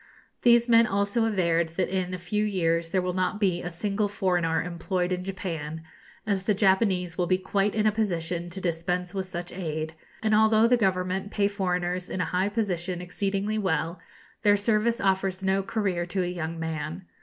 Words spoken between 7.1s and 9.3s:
will be quite in a position to dispense with